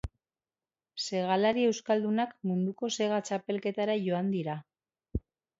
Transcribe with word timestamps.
Segalari 1.07 1.67
euskaldunak 1.73 2.33
munduko 2.53 2.91
sega 2.97 3.21
txapelketara 3.29 4.01
joan 4.07 4.37
dira. 4.39 4.61